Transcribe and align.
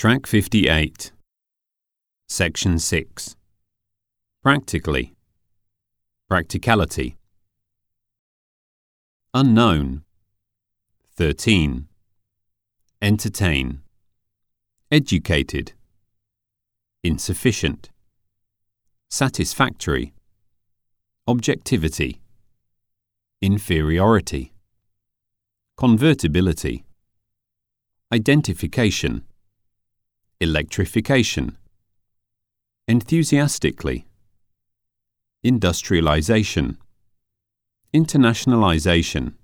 Track 0.00 0.26
58. 0.26 1.12
Section 2.26 2.78
6. 2.78 3.36
Practically. 4.42 5.14
Practicality. 6.26 7.18
Unknown. 9.34 10.02
13. 11.16 11.86
Entertain. 13.02 13.82
Educated. 14.90 15.74
Insufficient. 17.04 17.90
Satisfactory. 19.10 20.14
Objectivity. 21.28 22.22
Inferiority. 23.42 24.54
Convertibility. 25.76 26.86
Identification. 28.10 29.26
Electrification. 30.42 31.58
Enthusiastically. 32.88 34.06
Industrialization. 35.44 36.78
Internationalization. 37.92 39.34